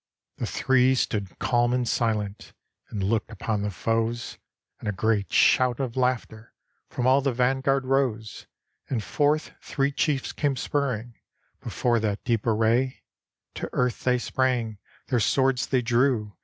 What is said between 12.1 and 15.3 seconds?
deep array; To earth they sprang, their